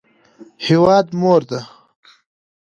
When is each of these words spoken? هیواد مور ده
هیواد 0.65 1.07
مور 1.19 1.41
ده 1.49 1.59